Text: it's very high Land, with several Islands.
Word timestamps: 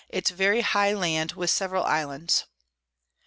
it's 0.09 0.31
very 0.31 0.61
high 0.61 0.95
Land, 0.95 1.33
with 1.33 1.51
several 1.51 1.83
Islands. 1.83 2.45